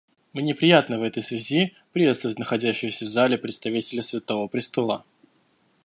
Мне 0.33 0.55
приятно 0.55 0.97
в 0.97 1.03
этой 1.03 1.21
связи 1.21 1.75
приветствовать 1.93 2.39
находящегося 2.39 3.05
в 3.05 3.09
зале 3.09 3.37
представителя 3.37 4.01
Святого 4.01 4.47
Престола. 4.47 5.05